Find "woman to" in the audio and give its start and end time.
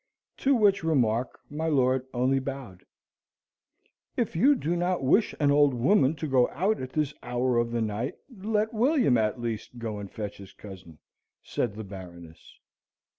5.75-6.27